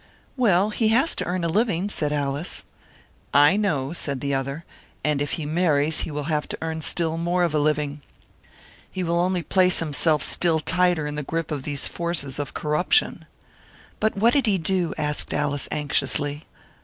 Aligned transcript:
"Well, 0.35 0.71
he 0.71 0.87
has 0.87 1.13
to 1.13 1.25
earn 1.25 1.43
a 1.43 1.47
living," 1.47 1.87
said 1.87 2.11
Alice. 2.11 2.63
"I 3.35 3.55
know," 3.55 3.93
said 3.93 4.19
the 4.19 4.33
other; 4.33 4.65
"and 5.03 5.21
if 5.21 5.33
he 5.33 5.45
marries, 5.45 5.99
he 5.99 6.09
will 6.09 6.23
have 6.23 6.47
to 6.49 6.57
earn 6.59 6.81
still 6.81 7.17
more 7.19 7.43
of 7.43 7.53
a 7.53 7.59
living. 7.59 8.01
He 8.89 9.03
will 9.03 9.19
only 9.19 9.43
place 9.43 9.77
himself 9.77 10.23
still 10.23 10.59
tighter 10.59 11.05
in 11.05 11.13
the 11.13 11.21
grip 11.21 11.51
of 11.51 11.61
these 11.61 11.87
forces 11.87 12.39
of 12.39 12.55
corruption." 12.55 13.27
"But 13.99 14.17
what 14.17 14.33
did 14.33 14.47
he 14.47 14.57
do?" 14.57 14.95
asked 14.97 15.35
Alice, 15.35 15.67
anxiously. 15.69 16.45